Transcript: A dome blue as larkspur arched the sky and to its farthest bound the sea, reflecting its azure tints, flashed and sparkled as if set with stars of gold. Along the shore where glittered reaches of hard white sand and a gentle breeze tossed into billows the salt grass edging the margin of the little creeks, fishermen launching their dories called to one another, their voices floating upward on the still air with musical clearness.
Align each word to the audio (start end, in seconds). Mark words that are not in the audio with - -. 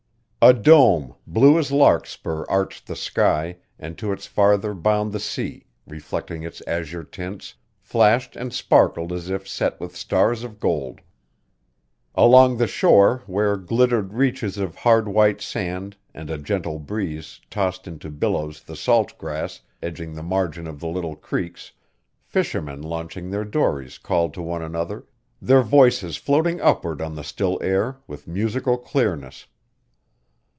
A 0.43 0.53
dome 0.53 1.13
blue 1.27 1.59
as 1.59 1.71
larkspur 1.71 2.45
arched 2.49 2.87
the 2.87 2.95
sky 2.95 3.57
and 3.77 3.95
to 3.99 4.11
its 4.11 4.25
farthest 4.25 4.81
bound 4.81 5.11
the 5.13 5.19
sea, 5.19 5.67
reflecting 5.85 6.41
its 6.41 6.61
azure 6.65 7.03
tints, 7.03 7.53
flashed 7.79 8.35
and 8.35 8.51
sparkled 8.51 9.11
as 9.13 9.29
if 9.29 9.47
set 9.47 9.79
with 9.79 9.95
stars 9.95 10.43
of 10.43 10.59
gold. 10.59 11.01
Along 12.15 12.57
the 12.57 12.65
shore 12.65 13.21
where 13.27 13.55
glittered 13.55 14.13
reaches 14.13 14.57
of 14.57 14.77
hard 14.77 15.07
white 15.07 15.41
sand 15.41 15.95
and 16.11 16.31
a 16.31 16.39
gentle 16.39 16.79
breeze 16.79 17.39
tossed 17.51 17.87
into 17.87 18.09
billows 18.09 18.63
the 18.63 18.75
salt 18.75 19.15
grass 19.19 19.61
edging 19.83 20.15
the 20.15 20.23
margin 20.23 20.65
of 20.65 20.79
the 20.79 20.87
little 20.89 21.15
creeks, 21.15 21.71
fishermen 22.23 22.81
launching 22.81 23.29
their 23.29 23.45
dories 23.45 23.99
called 23.99 24.33
to 24.33 24.41
one 24.41 24.63
another, 24.63 25.05
their 25.39 25.61
voices 25.61 26.17
floating 26.17 26.59
upward 26.59 26.99
on 26.99 27.13
the 27.13 27.23
still 27.23 27.59
air 27.61 27.97
with 28.07 28.27
musical 28.27 28.75
clearness. 28.79 29.45